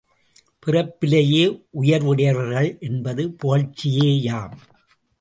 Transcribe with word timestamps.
பிறப்பிலேயே 0.65 1.43
உயர்வுடையவர்கள் 1.81 2.79
என்பது 2.79 3.29
புகழ்ச்சியேயாம். 3.43 4.57